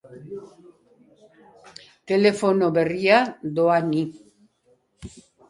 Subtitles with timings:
[2.13, 3.21] Telefono berria,
[3.61, 3.95] doan!